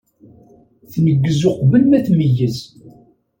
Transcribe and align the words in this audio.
Tneggez 0.91 1.41
uqbel 1.49 1.83
ma 1.87 1.99
tmeyyez. 2.05 2.57